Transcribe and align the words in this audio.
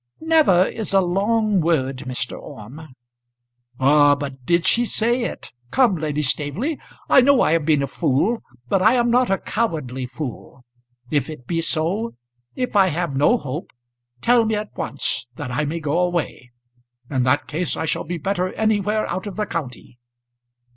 "Never 0.19 0.65
is 0.65 0.93
a 0.93 0.99
long 1.01 1.59
word, 1.61 1.97
Mr. 2.07 2.35
Orme." 2.35 2.95
"Ah, 3.79 4.15
but 4.15 4.47
did 4.47 4.65
she 4.65 4.83
say 4.83 5.25
it? 5.25 5.51
Come, 5.69 5.95
Lady 5.95 6.23
Staveley; 6.23 6.79
I 7.07 7.21
know 7.21 7.39
I 7.41 7.51
have 7.51 7.65
been 7.67 7.83
a 7.83 7.87
fool, 7.87 8.41
but 8.67 8.81
I 8.81 8.95
am 8.95 9.11
not 9.11 9.29
a 9.29 9.37
cowardly 9.37 10.07
fool. 10.07 10.65
If 11.11 11.29
it 11.29 11.45
be 11.45 11.61
so; 11.61 12.15
if 12.55 12.75
I 12.75 12.87
have 12.87 13.15
no 13.15 13.37
hope, 13.37 13.69
tell 14.23 14.43
me 14.43 14.55
at 14.55 14.75
once, 14.75 15.27
that 15.35 15.51
I 15.51 15.65
may 15.65 15.79
go 15.79 15.99
away. 15.99 16.49
In 17.11 17.21
that 17.21 17.45
case 17.45 17.77
I 17.77 17.85
shall 17.85 18.03
be 18.03 18.17
better 18.17 18.51
anywhere 18.55 19.05
out 19.05 19.27
of 19.27 19.35
the 19.35 19.45
county." 19.45 19.99